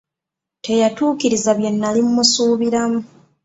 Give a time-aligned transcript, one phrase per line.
[0.65, 2.99] Teyatuukiriza bye nali mmusuubiramu.